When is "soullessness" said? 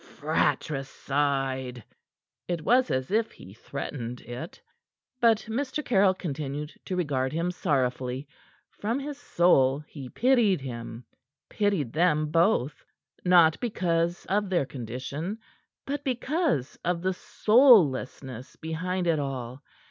17.13-18.55